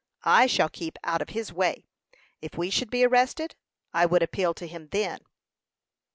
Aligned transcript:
I 0.25 0.47
shall 0.47 0.67
keep 0.67 0.97
out 1.03 1.21
of 1.21 1.29
his 1.29 1.53
way. 1.53 1.85
If 2.41 2.57
we 2.57 2.71
should 2.71 2.89
be 2.89 3.05
arrested, 3.05 3.55
I 3.93 4.07
would 4.07 4.23
appeal 4.23 4.55
to 4.55 4.65
him 4.65 4.87
then." 4.87 5.19